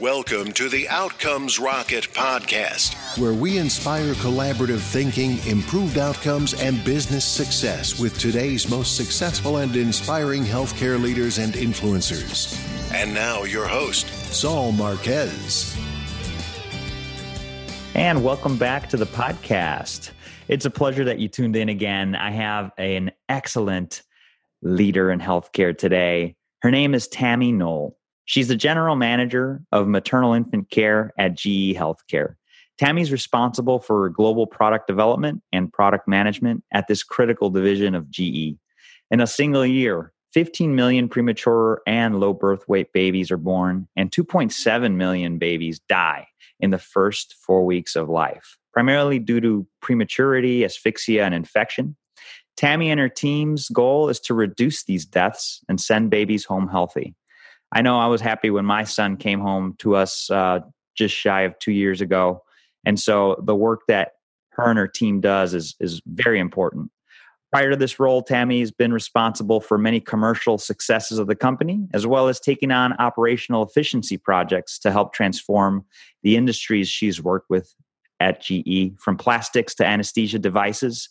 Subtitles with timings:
[0.00, 7.24] Welcome to the Outcomes Rocket podcast, where we inspire collaborative thinking, improved outcomes, and business
[7.24, 12.60] success with today's most successful and inspiring healthcare leaders and influencers.
[12.92, 15.76] And now, your host, Saul Marquez.
[17.94, 20.10] And welcome back to the podcast.
[20.48, 22.16] It's a pleasure that you tuned in again.
[22.16, 24.02] I have an excellent
[24.60, 26.34] leader in healthcare today.
[26.62, 27.96] Her name is Tammy Noll.
[28.26, 32.34] She's the general manager of maternal infant care at GE Healthcare.
[32.78, 38.56] Tammy's responsible for global product development and product management at this critical division of GE.
[39.10, 44.10] In a single year, 15 million premature and low birth weight babies are born, and
[44.10, 46.26] 2.7 million babies die
[46.58, 51.94] in the first four weeks of life, primarily due to prematurity, asphyxia, and infection.
[52.56, 57.14] Tammy and her team's goal is to reduce these deaths and send babies home healthy.
[57.74, 60.60] I know I was happy when my son came home to us uh,
[60.96, 62.42] just shy of two years ago.
[62.86, 64.12] And so the work that
[64.50, 66.90] her and her team does is, is very important.
[67.50, 71.86] Prior to this role, Tammy has been responsible for many commercial successes of the company,
[71.92, 75.84] as well as taking on operational efficiency projects to help transform
[76.22, 77.72] the industries she's worked with
[78.20, 81.08] at GE, from plastics to anesthesia devices.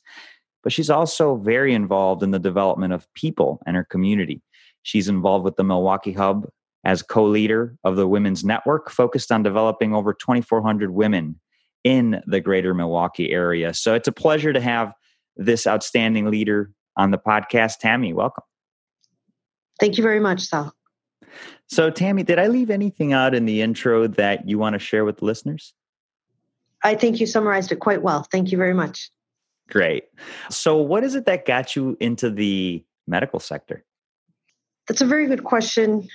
[0.64, 4.42] But she's also very involved in the development of people and her community.
[4.84, 6.48] She's involved with the Milwaukee Hub
[6.84, 11.40] as co leader of the Women's Network, focused on developing over 2,400 women
[11.84, 13.74] in the greater Milwaukee area.
[13.74, 14.94] So it's a pleasure to have
[15.36, 17.80] this outstanding leader on the podcast.
[17.80, 18.44] Tammy, welcome.
[19.80, 20.74] Thank you very much, Sal.
[21.68, 25.04] So, Tammy, did I leave anything out in the intro that you want to share
[25.04, 25.74] with the listeners?
[26.84, 28.28] I think you summarized it quite well.
[28.32, 29.10] Thank you very much.
[29.70, 30.04] Great.
[30.50, 33.84] So, what is it that got you into the medical sector?
[34.88, 36.08] That's a very good question.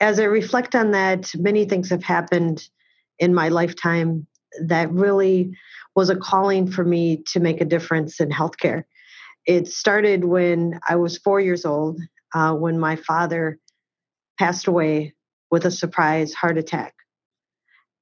[0.00, 2.68] As I reflect on that, many things have happened
[3.18, 4.26] in my lifetime
[4.66, 5.56] that really
[5.96, 8.84] was a calling for me to make a difference in healthcare.
[9.44, 12.00] It started when I was four years old,
[12.34, 13.58] uh, when my father
[14.38, 15.14] passed away
[15.50, 16.94] with a surprise heart attack.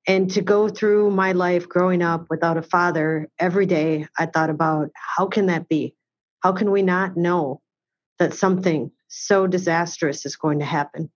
[0.06, 4.50] And to go through my life growing up without a father, every day I thought
[4.50, 5.94] about how can that be?
[6.40, 7.60] How can we not know
[8.18, 11.10] that something so disastrous is going to happen.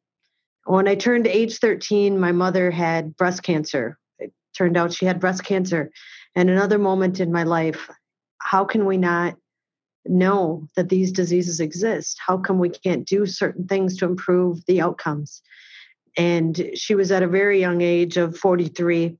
[0.67, 3.99] When I turned age 13, my mother had breast cancer.
[4.19, 5.91] It turned out she had breast cancer.
[6.35, 7.89] And another moment in my life,
[8.39, 9.37] how can we not
[10.07, 12.19] know that these diseases exist?
[12.25, 15.41] How come we can't do certain things to improve the outcomes?
[16.17, 19.17] And she was at a very young age of 43.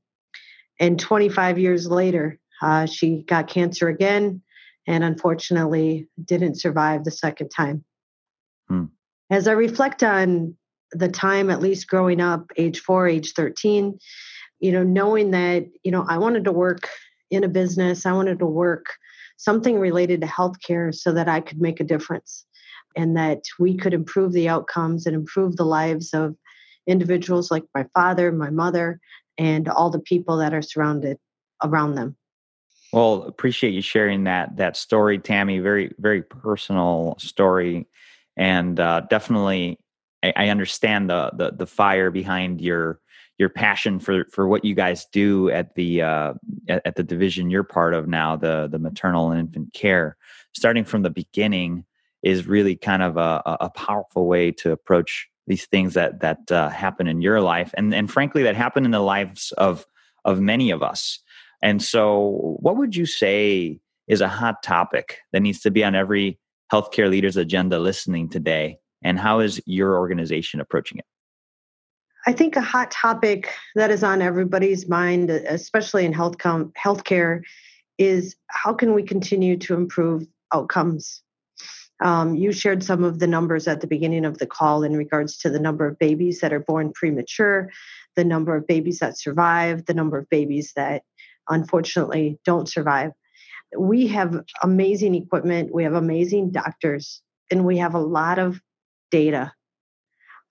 [0.79, 4.41] And 25 years later, uh, she got cancer again
[4.85, 7.85] and unfortunately didn't survive the second time.
[8.67, 8.85] Hmm.
[9.29, 10.55] As I reflect on
[10.91, 13.97] the time, at least growing up, age four, age 13,
[14.59, 16.89] you know, knowing that, you know, I wanted to work
[17.31, 18.95] in a business, I wanted to work
[19.37, 22.45] something related to healthcare so that I could make a difference
[22.95, 26.35] and that we could improve the outcomes and improve the lives of
[26.87, 28.99] individuals like my father, my mother,
[29.37, 31.17] and all the people that are surrounded
[31.63, 32.15] around them.
[32.93, 35.59] Well, appreciate you sharing that that story, Tammy.
[35.59, 37.87] Very very personal story,
[38.37, 39.79] and uh, definitely
[40.23, 42.99] I, I understand the, the the fire behind your
[43.37, 46.33] your passion for for what you guys do at the uh,
[46.69, 50.17] at, at, the division you're part of now, the the maternal and infant care.
[50.53, 51.85] Starting from the beginning
[52.23, 56.69] is really kind of a, a powerful way to approach these things that that uh,
[56.69, 59.85] happen in your life, and and frankly, that happen in the lives of
[60.23, 61.19] of many of us.
[61.61, 65.95] And so, what would you say is a hot topic that needs to be on
[65.95, 66.39] every
[66.75, 68.77] healthcare leader's agenda listening today?
[69.01, 71.05] And how is your organization approaching it?
[72.27, 77.43] I think a hot topic that is on everybody's mind, especially in health com- healthcare,
[77.97, 81.21] is how can we continue to improve outcomes?
[82.03, 85.37] Um, you shared some of the numbers at the beginning of the call in regards
[85.37, 87.71] to the number of babies that are born premature,
[88.17, 91.03] the number of babies that survive, the number of babies that
[91.47, 93.13] unfortunately don't survive.
[93.77, 98.59] We have amazing equipment, we have amazing doctors, and we have a lot of
[99.11, 99.53] data.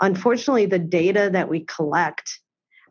[0.01, 2.41] Unfortunately, the data that we collect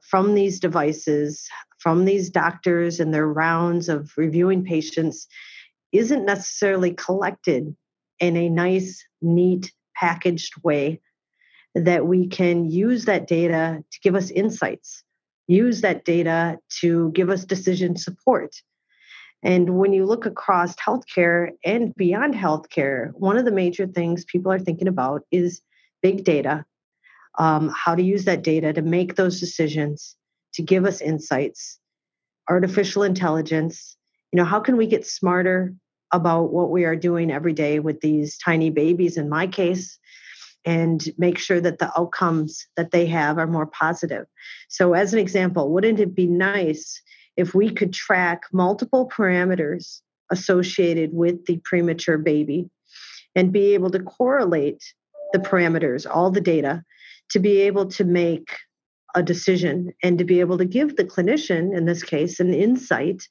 [0.02, 1.48] from these devices,
[1.80, 5.28] from these doctors and their rounds of reviewing patients,
[5.92, 7.76] isn't necessarily collected
[8.20, 11.02] in a nice, neat, packaged way
[11.76, 15.04] that we can use that data to give us insights
[15.48, 18.56] use that data to give us decision support.
[19.44, 24.52] And when you look across healthcare and beyond healthcare, one of the major things people
[24.52, 25.62] are thinking about is
[26.02, 26.66] big data,
[27.38, 30.16] um, how to use that data to make those decisions
[30.54, 31.78] to give us insights,
[32.50, 33.98] artificial intelligence.
[34.32, 35.74] You know, how can we get smarter
[36.14, 39.98] about what we are doing every day with these tiny babies, in my case,
[40.64, 44.26] and make sure that the outcomes that they have are more positive.
[44.70, 47.02] So, as an example, wouldn't it be nice
[47.38, 50.02] if we could track multiple parameters
[50.32, 52.70] associated with the premature baby
[53.36, 54.84] and be able to correlate
[55.32, 56.84] the parameters, all the data,
[57.30, 58.50] to be able to make
[59.16, 63.24] a decision and to be able to give the clinician, in this case, an insight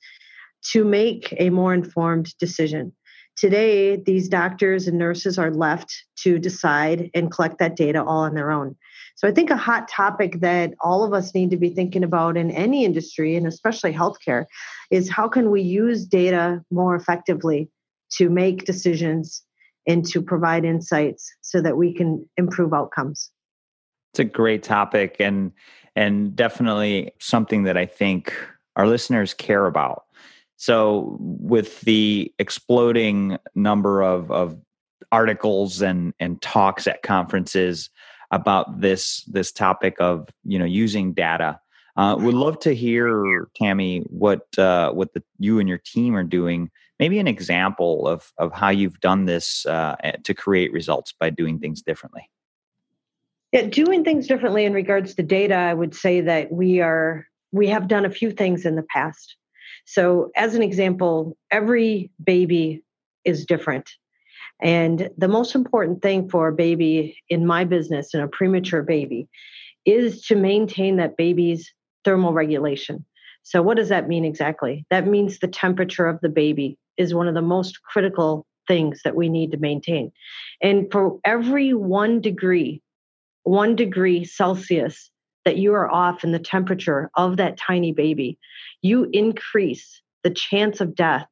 [0.71, 2.93] to make a more informed decision.
[3.37, 8.35] Today, these doctors and nurses are left to decide and collect that data all on
[8.35, 8.77] their own.
[9.17, 12.37] So I think a hot topic that all of us need to be thinking about
[12.37, 14.47] in any industry, and especially healthcare,
[14.91, 17.71] is how can we use data more effectively
[18.13, 19.43] to make decisions
[19.87, 23.31] and to provide insights so that we can improve outcomes.
[24.13, 25.53] It's a great topic and
[25.95, 28.35] and definitely something that I think
[28.77, 30.05] our listeners care about.
[30.57, 34.57] So with the exploding number of, of
[35.11, 37.91] articles and, and talks at conferences
[38.33, 41.61] about this this topic of you know using data,
[41.97, 46.25] uh, would love to hear Tammy what uh, what the, you and your team are
[46.25, 46.71] doing.
[46.99, 51.59] Maybe an example of of how you've done this uh, to create results by doing
[51.59, 52.29] things differently.
[53.53, 57.69] Yeah, doing things differently in regards to data, I would say that we are we
[57.69, 59.37] have done a few things in the past.
[59.85, 62.83] So, as an example, every baby
[63.25, 63.91] is different.
[64.63, 69.29] And the most important thing for a baby in my business and a premature baby
[69.85, 71.73] is to maintain that baby's
[72.05, 73.05] thermal regulation.
[73.43, 74.87] So, what does that mean exactly?
[74.91, 79.17] That means the temperature of the baby is one of the most critical things that
[79.17, 80.13] we need to maintain.
[80.63, 82.81] And for every one degree
[83.45, 85.11] one degree Celsius
[85.45, 88.39] that you are off in the temperature of that tiny baby,
[88.81, 91.27] you increase the chance of death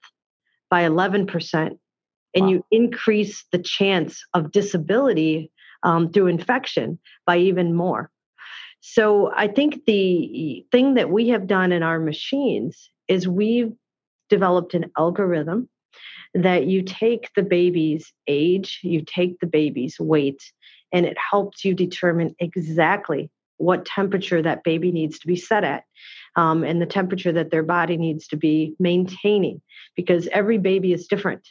[0.68, 1.78] by 11%.
[2.34, 2.50] And wow.
[2.50, 5.50] you increase the chance of disability
[5.82, 8.10] um, through infection by even more.
[8.80, 13.72] So I think the thing that we have done in our machines is we've
[14.28, 15.68] developed an algorithm
[16.34, 20.40] that you take the baby's age, you take the baby's weight,
[20.92, 25.84] and it helps you determine exactly what temperature that baby needs to be set at
[26.36, 29.60] um, and the temperature that their body needs to be maintaining
[29.96, 31.46] because every baby is different.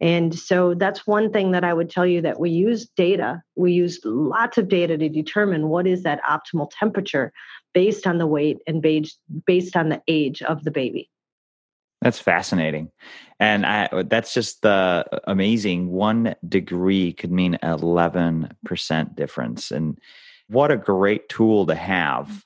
[0.00, 3.42] And so that's one thing that I would tell you that we use data.
[3.56, 7.32] We use lots of data to determine what is that optimal temperature
[7.72, 11.10] based on the weight and based on the age of the baby.
[12.02, 12.90] That's fascinating.
[13.40, 15.90] And I, that's just uh, amazing.
[15.90, 19.70] One degree could mean 11% difference.
[19.70, 19.98] And
[20.48, 22.44] what a great tool to have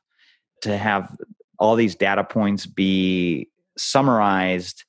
[0.63, 1.17] to have
[1.59, 4.85] all these data points be summarized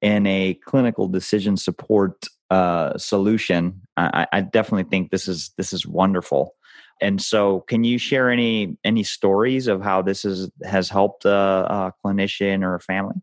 [0.00, 3.82] in a clinical decision support uh, solution.
[3.96, 6.54] I, I definitely think this is this is wonderful.
[7.00, 11.30] And so, can you share any any stories of how this is has helped a,
[11.30, 13.16] a clinician or a family?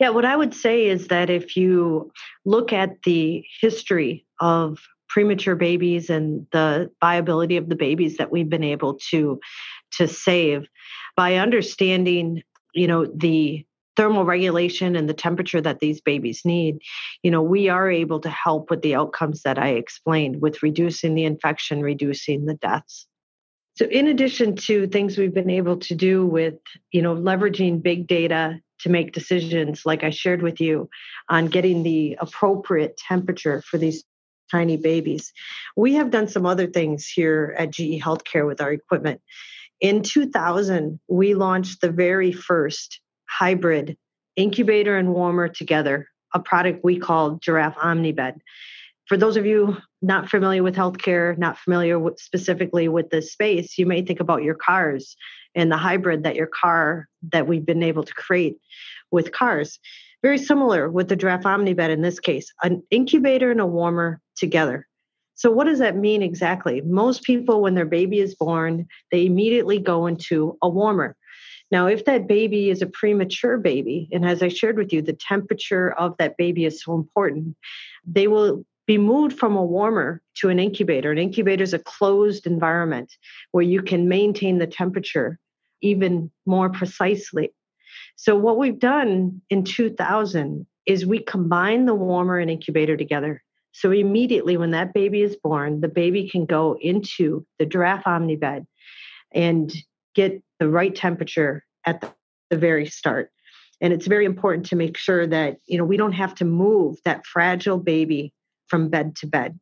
[0.00, 2.10] Yeah, what I would say is that if you
[2.44, 4.78] look at the history of
[5.08, 9.38] premature babies and the viability of the babies that we've been able to
[9.92, 10.66] to save
[11.16, 12.42] by understanding,
[12.74, 16.80] you know, the thermal regulation and the temperature that these babies need,
[17.22, 21.14] you know, we are able to help with the outcomes that I explained with reducing
[21.14, 23.06] the infection, reducing the deaths.
[23.74, 26.54] So in addition to things we've been able to do with,
[26.90, 30.90] you know, leveraging big data to make decisions, like I shared with you,
[31.28, 34.04] on getting the appropriate temperature for these
[34.50, 35.32] tiny babies.
[35.76, 39.22] We have done some other things here at GE Healthcare with our equipment.
[39.80, 43.00] In 2000, we launched the very first
[43.38, 43.96] hybrid
[44.36, 48.38] incubator and warmer together, a product we call Giraffe OmniBed.
[49.06, 53.78] For those of you not familiar with healthcare, not familiar with specifically with this space,
[53.78, 55.16] you may think about your cars
[55.54, 58.56] and the hybrid that your car that we've been able to create
[59.10, 59.78] with cars.
[60.22, 64.86] Very similar with the Giraffe OmniBed in this case, an incubator and a warmer together.
[65.34, 66.80] So, what does that mean exactly?
[66.82, 71.16] Most people, when their baby is born, they immediately go into a warmer.
[71.72, 75.14] Now, if that baby is a premature baby, and as I shared with you, the
[75.14, 77.56] temperature of that baby is so important,
[78.06, 81.10] they will be moved from a warmer to an incubator.
[81.10, 83.16] An incubator is a closed environment
[83.52, 85.38] where you can maintain the temperature
[85.80, 87.54] even more precisely.
[88.16, 93.42] So, what we've done in 2000 is we combine the warmer and incubator together.
[93.72, 98.66] So, immediately when that baby is born, the baby can go into the Giraffe Omnibed
[99.32, 99.72] and
[100.14, 102.08] get the right temperature at the,
[102.50, 103.32] the very start.
[103.80, 106.98] And it's very important to make sure that, you know, we don't have to move
[107.04, 108.32] that fragile baby
[108.68, 109.58] from bed to bed.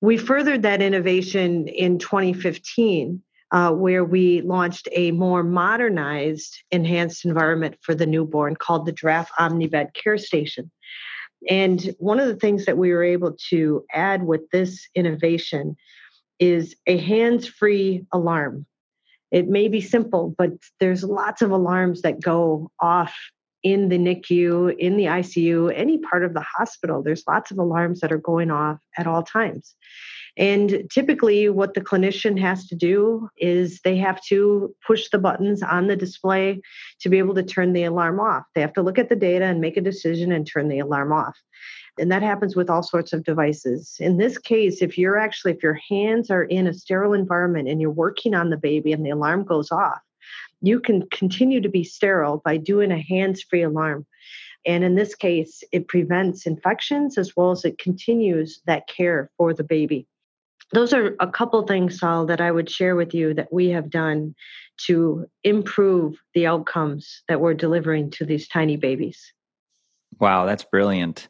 [0.00, 7.76] We furthered that innovation in 2015 uh, where we launched a more modernized, enhanced environment
[7.82, 10.70] for the newborn called the Giraffe OmniBed Care Station.
[11.50, 15.74] And one of the things that we were able to add with this innovation
[16.38, 18.64] is a hands free alarm.
[19.30, 23.14] It may be simple, but there's lots of alarms that go off
[23.62, 27.02] in the NICU, in the ICU, any part of the hospital.
[27.02, 29.74] There's lots of alarms that are going off at all times.
[30.36, 35.62] And typically, what the clinician has to do is they have to push the buttons
[35.62, 36.60] on the display
[37.00, 38.44] to be able to turn the alarm off.
[38.54, 41.12] They have to look at the data and make a decision and turn the alarm
[41.12, 41.36] off.
[41.98, 43.96] And that happens with all sorts of devices.
[44.00, 47.80] In this case, if you're actually, if your hands are in a sterile environment and
[47.80, 50.00] you're working on the baby and the alarm goes off,
[50.60, 54.06] you can continue to be sterile by doing a hands free alarm.
[54.66, 59.54] And in this case, it prevents infections as well as it continues that care for
[59.54, 60.06] the baby
[60.72, 63.90] those are a couple things, Saul, that I would share with you that we have
[63.90, 64.34] done
[64.86, 69.32] to improve the outcomes that we're delivering to these tiny babies.
[70.18, 71.28] Wow, that's brilliant.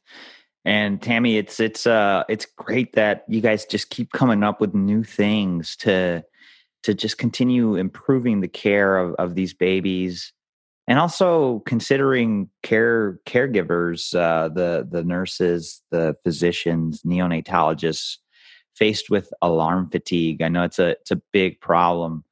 [0.66, 4.74] And Tammy, it's it's uh it's great that you guys just keep coming up with
[4.74, 6.24] new things to
[6.82, 10.32] to just continue improving the care of, of these babies
[10.88, 18.18] and also considering care caregivers, uh, the the nurses, the physicians, neonatologists
[18.74, 20.42] faced with alarm fatigue.
[20.42, 22.24] I know it's a it's a big problem.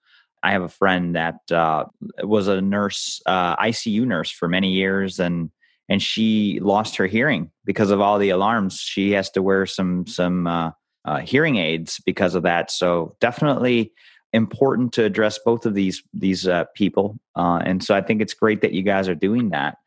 [0.42, 1.86] I have a friend that uh,
[2.22, 5.50] was a nurse, uh, ICU nurse for many years, and
[5.88, 8.80] and she lost her hearing because of all the alarms.
[8.80, 10.70] She has to wear some some uh,
[11.04, 12.70] uh hearing aids because of that.
[12.70, 13.92] So definitely
[14.32, 17.18] important to address both of these these uh, people.
[17.36, 19.78] Uh, and so I think it's great that you guys are doing that.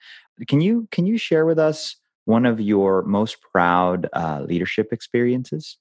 [0.48, 4.10] Can you can you share with us one of your most proud
[4.42, 5.78] leadership experiences?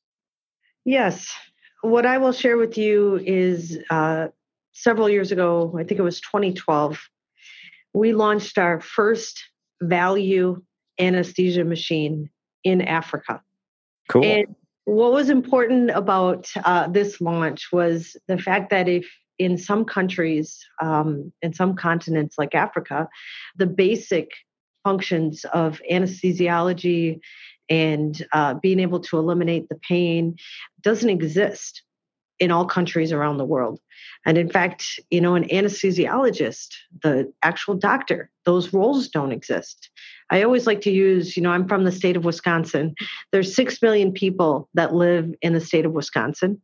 [0.85, 1.35] Yes.
[1.83, 4.29] What I will share with you is uh,
[4.73, 7.01] several years ago, I think it was 2012,
[7.95, 9.43] we launched our first
[9.83, 10.63] value
[10.99, 12.31] anesthesia machine
[12.65, 13.41] in Africa.
[14.09, 14.25] Cool.
[14.25, 19.07] And what was important about uh, this launch was the fact that if
[19.39, 23.09] in some countries, um, in some continents like Africa,
[23.57, 24.31] the basic
[24.85, 27.21] functions of anesthesiology
[27.69, 30.37] and uh, being able to eliminate the pain
[30.83, 31.83] doesn't exist
[32.39, 33.81] in all countries around the world.
[34.25, 36.69] And in fact, you know, an anesthesiologist,
[37.03, 39.91] the actual doctor, those roles don't exist.
[40.31, 42.95] I always like to use, you know, I'm from the state of Wisconsin.
[43.33, 46.61] There's 6 million people that live in the state of Wisconsin.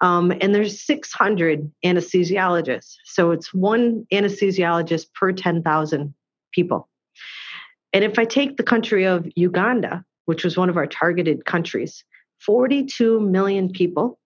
[0.00, 2.96] Um, and there's 600 anesthesiologists.
[3.04, 6.14] So it's one anesthesiologist per 10,000
[6.52, 6.88] people.
[7.92, 12.04] And if I take the country of Uganda, which was one of our targeted countries.
[12.40, 14.18] 42 million people,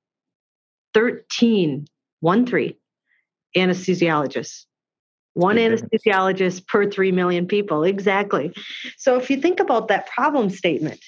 [0.95, 1.87] 13,
[2.21, 2.77] one three
[3.57, 4.65] anesthesiologists.
[5.35, 7.85] One anesthesiologist per 3 million people.
[7.85, 8.53] Exactly.
[8.99, 11.01] So if you think about that problem statement,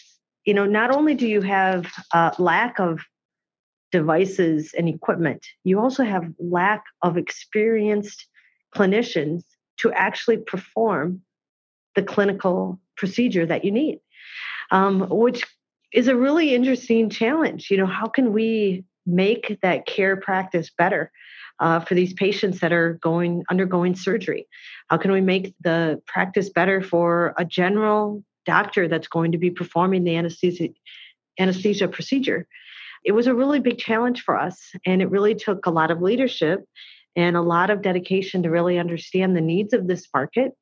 [0.44, 3.00] you know, not only do you have a lack of
[3.90, 8.26] devices and equipment, you also have lack of experienced
[8.74, 9.42] clinicians
[9.78, 11.20] to actually perform
[11.96, 13.98] the clinical procedure that you need
[14.72, 15.44] um, which
[15.92, 17.70] is a really interesting challenge.
[17.70, 21.10] You know, how can we make that care practice better
[21.60, 24.46] uh, for these patients that are going undergoing surgery?
[24.88, 29.50] How can we make the practice better for a general doctor that's going to be
[29.50, 30.68] performing the anesthesia
[31.38, 32.46] anesthesia procedure?
[33.04, 36.02] It was a really big challenge for us, and it really took a lot of
[36.02, 36.64] leadership
[37.16, 40.52] and a lot of dedication to really understand the needs of this market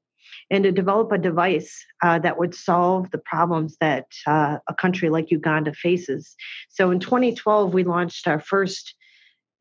[0.51, 5.09] and to develop a device uh, that would solve the problems that uh, a country
[5.09, 6.35] like Uganda faces.
[6.69, 8.95] So in 2012, we launched our first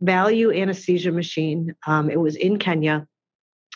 [0.01, 1.75] value anesthesia machine.
[1.85, 3.07] Um, it was in Kenya.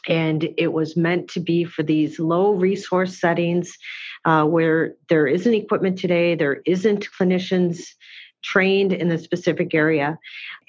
[0.05, 3.77] And it was meant to be for these low resource settings
[4.25, 7.85] uh, where there isn't equipment today, there isn't clinicians
[8.43, 10.19] trained in a specific area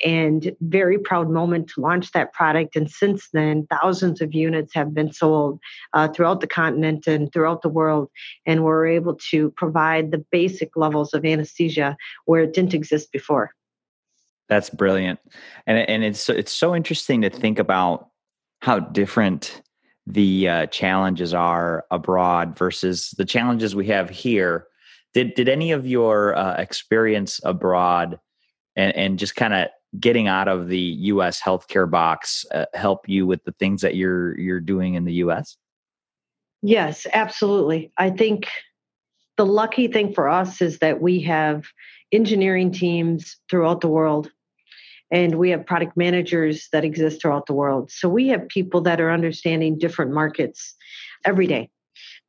[0.05, 2.77] and very proud moment to launch that product.
[2.77, 5.61] And since then thousands of units have been sold
[5.93, 8.11] uh, throughout the continent and throughout the world.
[8.47, 13.53] And we're able to provide the basic levels of anesthesia where it didn't exist before.
[14.49, 15.21] That's brilliant.
[15.67, 18.11] And and it's it's so interesting to think about
[18.61, 19.63] how different
[20.07, 24.67] the uh, challenges are abroad versus the challenges we have here
[25.15, 28.19] did did any of your uh, experience abroad
[28.77, 29.69] and, and just kind of
[29.99, 31.41] getting out of the U.S.
[31.41, 35.57] healthcare box uh, help you with the things that you're you're doing in the U.S.?
[36.63, 37.93] Yes, absolutely.
[37.97, 38.49] I think
[39.37, 41.65] the lucky thing for us is that we have
[42.13, 44.31] engineering teams throughout the world
[45.11, 47.91] and we have product managers that exist throughout the world.
[47.91, 50.75] So we have people that are understanding different markets
[51.25, 51.71] every day.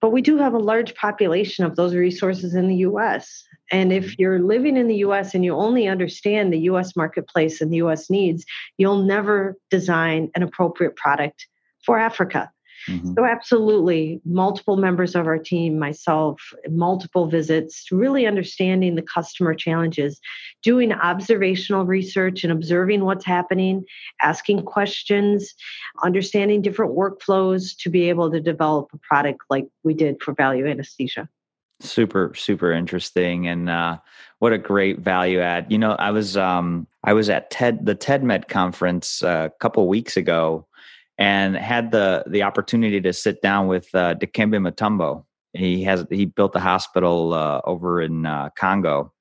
[0.01, 3.43] But we do have a large population of those resources in the US.
[3.71, 4.13] And if mm-hmm.
[4.17, 8.09] you're living in the US and you only understand the US marketplace and the US
[8.09, 8.45] needs,
[8.77, 11.47] you'll never design an appropriate product
[11.85, 12.51] for Africa.
[12.87, 13.13] Mm-hmm.
[13.13, 20.19] So, absolutely, multiple members of our team, myself, multiple visits, really understanding the customer challenges,
[20.63, 23.85] doing observational research and observing what's happening,
[24.21, 25.53] asking questions,
[26.03, 30.67] understanding different workflows to be able to develop a product like we did for value
[30.67, 31.29] anesthesia
[31.81, 33.97] super super interesting and uh,
[34.39, 37.95] what a great value add you know i was um i was at ted the
[37.95, 40.65] TEDMED conference uh, a couple weeks ago
[41.17, 45.25] and had the the opportunity to sit down with uh, Dikembe Mutombo.
[45.53, 49.13] He has he built a hospital uh, over in uh, Congo,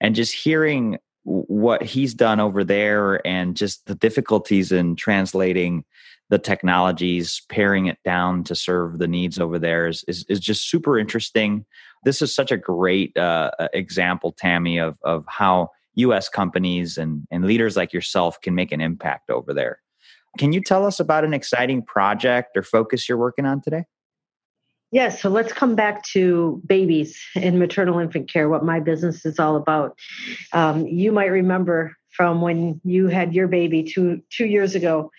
[0.00, 5.84] and just hearing what he's done over there and just the difficulties in translating
[6.30, 10.68] the technologies, paring it down to serve the needs over there is is, is just
[10.68, 11.64] super interesting.
[12.04, 16.28] This is such a great uh, example, Tammy, of of how U.S.
[16.28, 19.80] companies and and leaders like yourself can make an impact over there.
[20.38, 23.84] Can you tell us about an exciting project or focus you're working on today?
[24.90, 29.38] Yes, so let's come back to babies in maternal infant care, what my business is
[29.38, 29.98] all about.
[30.54, 35.10] Um, you might remember from when you had your baby two two years ago,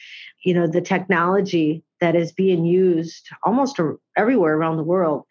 [0.43, 3.79] you know, the technology that is being used almost
[4.17, 5.25] everywhere around the world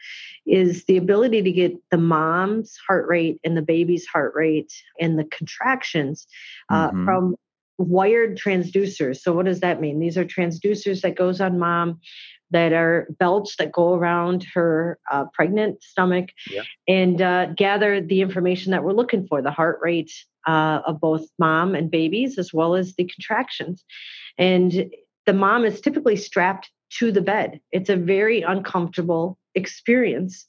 [0.47, 5.19] is the ability to get the mom's heart rate and the baby's heart rate and
[5.19, 6.27] the contractions
[6.71, 7.05] uh, mm-hmm.
[7.05, 7.37] from
[7.79, 9.19] wired transducers.
[9.19, 10.01] So what does that mean?
[10.01, 12.01] These are transducers that goes on mom
[12.51, 16.63] that are belts that go around her uh, pregnant stomach yeah.
[16.87, 20.13] and uh, gather the information that we're looking for the heart rate
[20.47, 23.85] uh, of both mom and babies as well as the contractions
[24.39, 24.91] and
[25.27, 30.47] the mom is typically strapped to the bed it's a very uncomfortable experience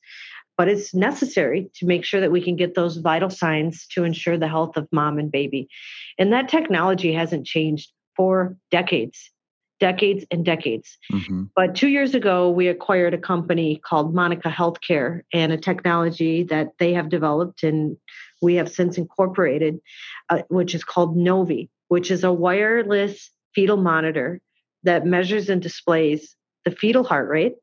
[0.60, 4.38] but it's necessary to make sure that we can get those vital signs to ensure
[4.38, 5.70] the health of mom and baby.
[6.18, 9.32] And that technology hasn't changed for decades,
[9.80, 10.98] decades and decades.
[11.14, 11.44] Mm-hmm.
[11.56, 16.72] But two years ago, we acquired a company called Monica Healthcare and a technology that
[16.78, 17.96] they have developed and
[18.42, 19.80] we have since incorporated,
[20.28, 24.42] uh, which is called Novii, which is a wireless fetal monitor
[24.84, 27.54] that measures and displays the fetal heart rate,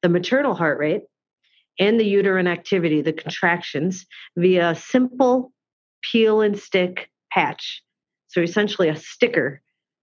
[0.00, 1.02] the maternal heart rate,
[1.78, 4.06] and the uterine activity, the contractions,
[4.36, 5.52] via a simple
[6.02, 7.82] peel and stick patch.
[8.28, 9.60] So essentially a sticker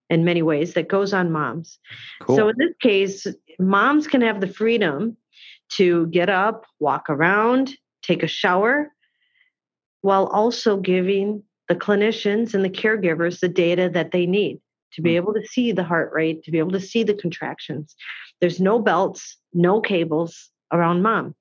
[0.09, 1.79] in many ways that goes on moms.
[2.21, 2.35] Cool.
[2.35, 3.27] So in this case,
[3.59, 5.15] moms can have the freedom
[5.73, 8.91] to get up, walk around, take a shower,
[10.01, 14.59] while also giving the clinicians and the caregivers the data that they need
[14.93, 15.17] to be hmm.
[15.17, 17.95] able to see the heart rate, to be able to see the contractions.
[18.41, 21.35] There's no belts, no cables around mom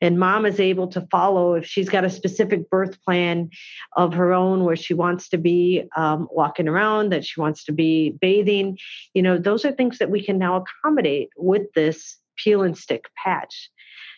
[0.00, 3.50] and mom is able to follow if she's got a specific birth plan
[3.96, 7.72] of her own where she wants to be um, walking around that she wants to
[7.72, 8.78] be bathing.
[9.14, 13.06] You know those are things that we can now accommodate with this peel and stick
[13.22, 13.70] patch.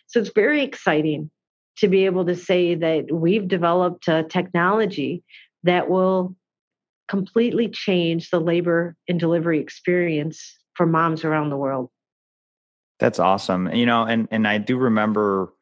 [0.07, 1.29] So it's very exciting
[1.77, 5.23] to be able to say that we've developed a technology
[5.63, 6.35] that will
[7.07, 11.89] completely change the labor and delivery experience for moms around the world.
[12.99, 13.73] That's awesome.
[13.73, 15.53] You know, and and I do remember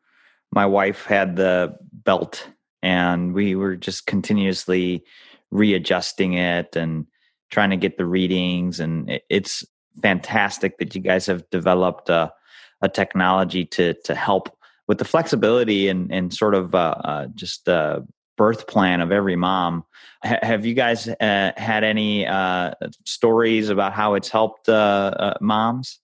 [0.52, 2.48] my wife had the belt
[2.82, 5.04] and we were just continuously
[5.52, 7.06] readjusting it and
[7.52, 9.64] trying to get the readings and it's
[10.02, 12.32] fantastic that you guys have developed a,
[12.82, 14.56] a technology to to help
[14.88, 18.04] with the flexibility and and sort of uh, uh, just a
[18.38, 19.84] birth plan of every mom.
[20.24, 22.72] H- have you guys uh, had any uh,
[23.06, 26.00] stories about how it's helped uh, uh, moms?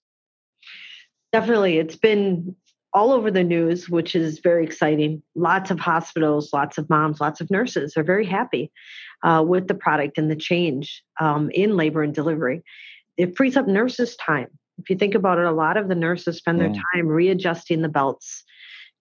[1.32, 2.56] Definitely, it's been
[2.93, 5.21] all over the news, which is very exciting.
[5.36, 8.71] Lots of hospitals, lots of moms, lots of nurses are very happy
[9.23, 12.63] uh, with the product and the change um, in labor and delivery.
[13.17, 14.47] It frees up nurses' time.
[14.77, 17.89] If you think about it, a lot of the nurses spend their time readjusting the
[17.89, 18.43] belts,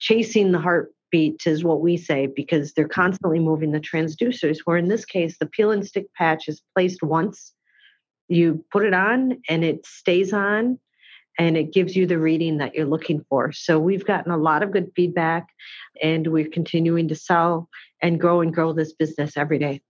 [0.00, 4.59] chasing the heartbeat, is what we say, because they're constantly moving the transducers.
[4.64, 7.52] Where in this case, the peel and stick patch is placed once.
[8.28, 10.78] You put it on and it stays on
[11.38, 13.52] and it gives you the reading that you're looking for.
[13.52, 15.48] So we've gotten a lot of good feedback
[16.02, 17.68] and we're continuing to sell
[18.00, 19.80] and grow and grow this business every day.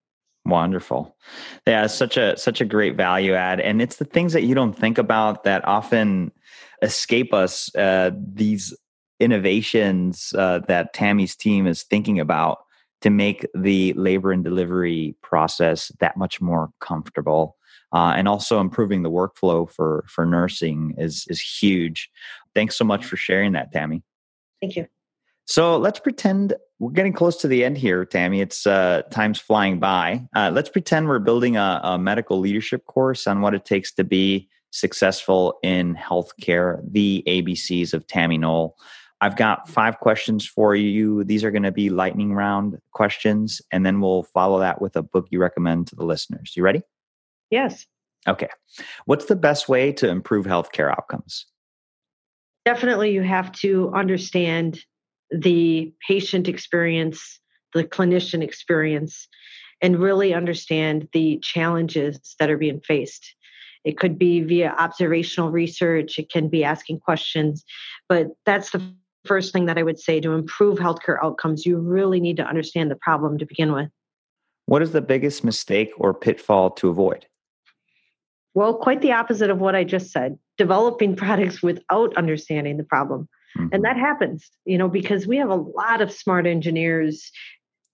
[0.44, 1.16] Wonderful.
[1.66, 3.61] Yeah, such a such a great value add.
[3.61, 6.33] And it's the things that you don't think about that often
[6.83, 7.72] escape us.
[7.76, 8.74] Uh, these
[9.20, 12.59] innovations uh, that Tammy's team is thinking about
[13.02, 17.57] to make the labor and delivery process that much more comfortable.
[17.92, 22.11] Uh, and also improving the workflow for for nursing is is huge.
[22.55, 24.02] Thanks so much for sharing that, Tammy.
[24.61, 24.87] Thank you.
[25.46, 28.40] So let's pretend we're getting close to the end here, Tammy.
[28.40, 30.26] It's uh, time's flying by.
[30.35, 34.05] Uh, let's pretend we're building a, a, medical leadership course on what it takes to
[34.05, 38.76] be successful in healthcare, the ABCs of Tammy Noll.
[39.20, 41.22] I've got five questions for you.
[41.22, 45.02] These are going to be lightning round questions, and then we'll follow that with a
[45.02, 46.55] book you recommend to the listeners.
[46.57, 46.83] You ready?
[47.53, 47.87] Yes.
[48.27, 48.49] Okay.
[49.05, 51.47] What's the best way to improve healthcare outcomes?
[52.65, 54.81] Definitely, you have to understand
[55.31, 57.41] the patient experience,
[57.75, 59.29] the clinician experience,
[59.83, 63.35] and really understand the challenges that are being faced.
[63.85, 67.65] It could be via observational research, it can be asking questions,
[68.09, 68.83] but that's the
[69.27, 71.67] first thing that I would say to improve healthcare outcomes.
[71.67, 73.91] You really need to understand the problem to begin with.
[74.67, 77.27] What is the biggest mistake or pitfall to avoid?
[78.55, 83.29] Well, quite the opposite of what I just said developing products without understanding the problem.
[83.57, 83.69] Mm-hmm.
[83.73, 87.31] And that happens, you know, because we have a lot of smart engineers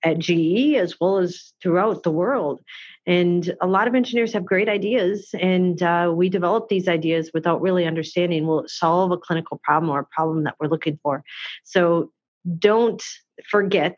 [0.04, 2.60] at GE as well as throughout the world.
[3.06, 7.62] And a lot of engineers have great ideas, and uh, we develop these ideas without
[7.62, 11.24] really understanding will it solve a clinical problem or a problem that we're looking for.
[11.64, 12.12] So
[12.58, 13.02] don't
[13.50, 13.96] forget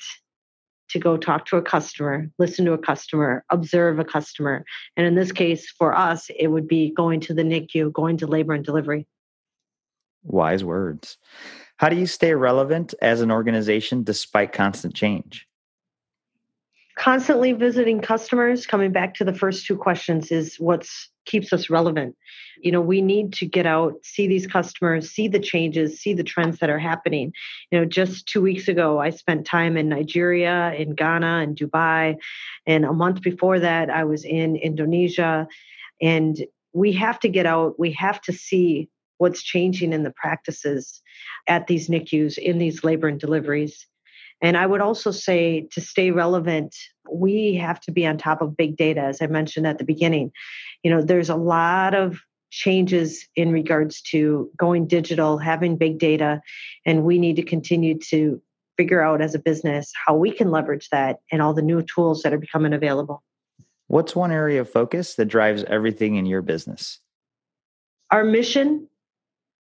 [0.91, 4.65] to go talk to a customer, listen to a customer, observe a customer.
[4.97, 8.27] And in this case, for us, it would be going to the NICU, going to
[8.27, 9.07] labor and delivery.
[10.23, 11.17] Wise words.
[11.79, 15.47] How do you stay relevant as an organization despite constant change?
[17.01, 22.15] Constantly visiting customers, coming back to the first two questions, is what's keeps us relevant.
[22.61, 26.23] You know, we need to get out, see these customers, see the changes, see the
[26.23, 27.33] trends that are happening.
[27.71, 32.17] You know, just two weeks ago, I spent time in Nigeria, in Ghana, and Dubai.
[32.67, 35.49] And a month before that, I was in Indonesia.
[36.03, 41.01] And we have to get out, we have to see what's changing in the practices
[41.49, 43.87] at these NICUs in these labor and deliveries.
[44.43, 46.75] And I would also say to stay relevant,
[47.11, 50.33] we have to be on top of big data, as I mentioned at the beginning.
[50.83, 56.41] You know, there's a lot of changes in regards to going digital, having big data,
[56.85, 58.41] and we need to continue to
[58.77, 62.23] figure out as a business how we can leverage that and all the new tools
[62.23, 63.23] that are becoming available.
[63.89, 66.99] What's one area of focus that drives everything in your business?
[68.11, 68.89] Our mission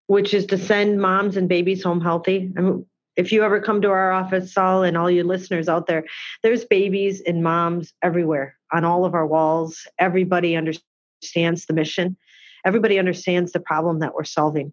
[0.06, 2.52] which is to send moms and babies home healthy.
[2.56, 5.86] I mean, if you ever come to our office, Saul, and all your listeners out
[5.86, 6.04] there,
[6.42, 9.86] there's babies and moms everywhere on all of our walls.
[9.98, 12.16] Everybody understands the mission.
[12.64, 14.72] Everybody understands the problem that we're solving.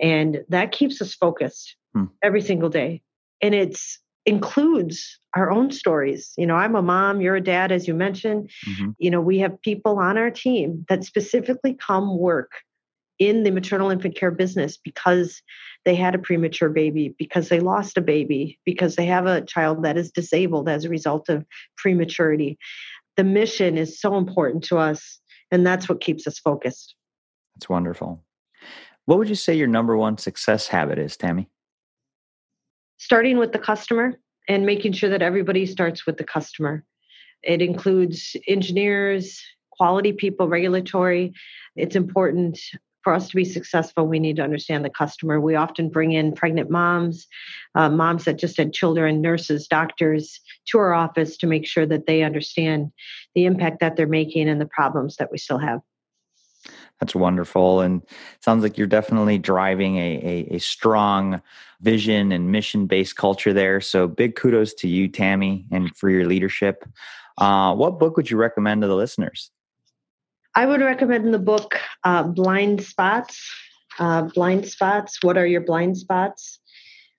[0.00, 2.04] And that keeps us focused hmm.
[2.22, 3.02] every single day.
[3.40, 3.78] And it
[4.26, 6.32] includes our own stories.
[6.36, 8.50] You know, I'm a mom, you're a dad, as you mentioned.
[8.68, 8.90] Mm-hmm.
[8.98, 12.52] You know, we have people on our team that specifically come work
[13.18, 15.42] in the maternal infant care business because
[15.84, 19.84] they had a premature baby, because they lost a baby, because they have a child
[19.84, 21.44] that is disabled as a result of
[21.76, 22.58] prematurity.
[23.16, 26.94] The mission is so important to us, and that's what keeps us focused.
[27.56, 28.22] That's wonderful.
[29.06, 31.48] What would you say your number one success habit is, Tammy?
[32.98, 36.84] Starting with the customer and making sure that everybody starts with the customer.
[37.42, 41.32] It includes engineers, quality people, regulatory.
[41.76, 42.58] It's important
[43.08, 45.40] for us to be successful, we need to understand the customer.
[45.40, 47.26] We often bring in pregnant moms,
[47.74, 52.04] uh, moms that just had children, nurses, doctors to our office to make sure that
[52.04, 52.92] they understand
[53.34, 55.80] the impact that they're making and the problems that we still have.
[57.00, 57.80] That's wonderful.
[57.80, 58.02] And
[58.42, 61.40] sounds like you're definitely driving a, a, a strong
[61.80, 63.80] vision and mission based culture there.
[63.80, 66.84] So big kudos to you, Tammy, and for your leadership.
[67.38, 69.50] Uh, what book would you recommend to the listeners?
[70.58, 73.48] I would recommend in the book uh, Blind Spots.
[74.00, 75.22] Uh, blind Spots.
[75.22, 76.58] What are your blind spots?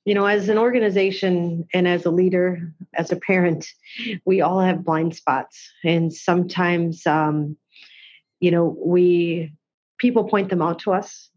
[0.04, 3.65] You know, as an organization and as a leader, as a parent,
[4.25, 7.56] we all have blind spots, and sometimes, um,
[8.41, 9.54] you know, we
[9.99, 11.30] people point them out to us,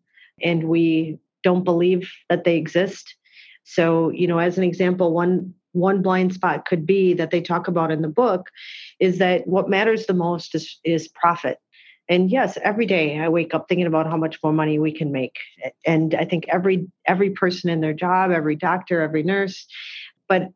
[0.43, 3.15] and we don't believe that they exist.
[3.63, 7.69] So, you know, as an example, one one blind spot could be that they talk
[7.69, 8.51] about in the book
[8.99, 11.59] is that what matters the most is is profit
[12.13, 15.13] and yes every day i wake up thinking about how much more money we can
[15.13, 15.39] make
[15.87, 19.67] and i think every every person in their job every doctor every nurse
[20.29, 20.49] but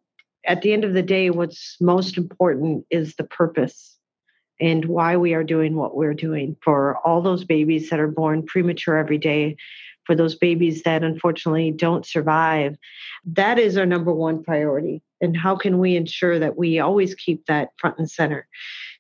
[0.47, 3.97] at the end of the day what's most important is the purpose
[4.61, 8.43] and why we are doing what we're doing for all those babies that are born
[8.45, 9.57] premature every day,
[10.05, 12.77] for those babies that unfortunately don't survive.
[13.25, 15.03] That is our number one priority.
[15.21, 18.47] And how can we ensure that we always keep that front and center?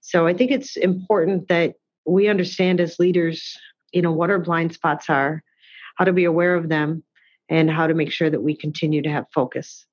[0.00, 1.74] So I think it's important that
[2.06, 3.56] we understand as leaders,
[3.92, 5.42] you know, what our blind spots are,
[5.96, 7.02] how to be aware of them,
[7.48, 9.86] and how to make sure that we continue to have focus.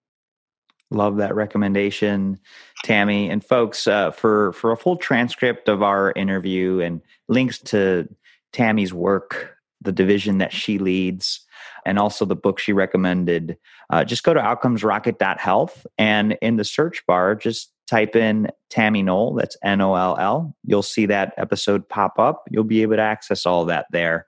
[0.92, 2.38] Love that recommendation,
[2.84, 3.30] Tammy.
[3.30, 8.08] And folks, uh, for for a full transcript of our interview and links to
[8.52, 9.53] Tammy's work,
[9.84, 11.46] the division that she leads,
[11.86, 13.58] and also the book she recommended,
[13.90, 19.36] uh, just go to outcomesrocket.health and in the search bar, just type in Tammy Noll.
[19.36, 20.56] That's N O L L.
[20.64, 22.44] You'll see that episode pop up.
[22.50, 24.26] You'll be able to access all that there.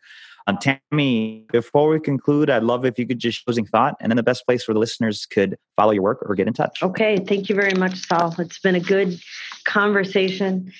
[0.48, 4.18] Um, Tammy, before we conclude, I'd love if you could just closing thought and then
[4.18, 6.84] the best place where the listeners could follow your work or get in touch.
[6.84, 7.18] Okay.
[7.18, 8.36] Thank you very much, Saul.
[8.38, 9.20] It's been a good
[9.63, 10.72] conversation.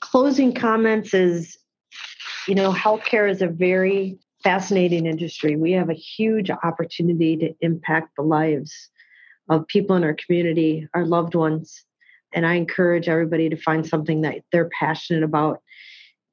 [0.00, 1.56] Closing comments is,
[2.46, 5.56] you know, healthcare is a very fascinating industry.
[5.56, 8.90] We have a huge opportunity to impact the lives
[9.48, 11.84] of people in our community, our loved ones.
[12.32, 15.60] And I encourage everybody to find something that they're passionate about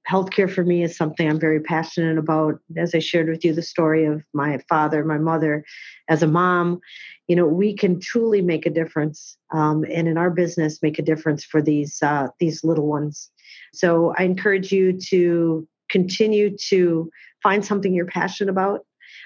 [0.10, 2.60] healthcare for me is something I'm very passionate about.
[2.76, 5.64] As I shared with you the story of my father, my mother,
[6.10, 6.80] as a mom,
[7.28, 11.04] you know, we can truly make a difference, um, and in our business, make a
[11.04, 13.30] difference for these uh, these little ones.
[13.74, 17.12] So I encourage you to continue to
[17.44, 18.82] find something you're passionate about.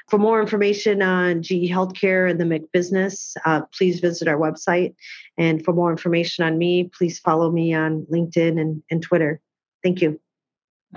[0.10, 4.94] For more information on GE Healthcare and the MIC business, uh, please visit our website.
[5.38, 9.42] And for more information on me, please follow me on LinkedIn and, and Twitter.
[9.84, 10.20] Thank you.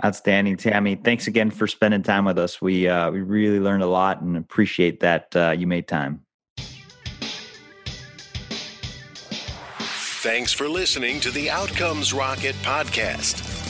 [0.05, 0.95] Outstanding, Tammy.
[0.95, 2.63] Thanks again for spending time with us.
[2.63, 6.25] We uh, we really learned a lot and appreciate that uh, you made time.
[10.21, 13.58] Thanks for listening to the Outcomes Rocket podcast.